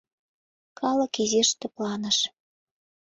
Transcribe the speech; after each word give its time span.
Калык 0.79 1.13
изиш 1.23 1.49
тыпланыш. 1.59 2.17